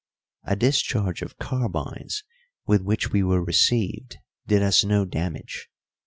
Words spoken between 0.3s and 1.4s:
A discharge of